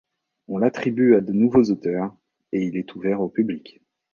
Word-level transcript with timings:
On 0.47 0.57
l'attribue 0.57 1.13
à 1.15 1.21
de 1.21 1.31
nouveaux 1.31 1.65
auteurs 1.65 2.15
et 2.53 2.63
il 2.65 2.75
est 2.75 2.95
ouvert 2.95 3.21
au 3.21 3.29
public. 3.29 3.81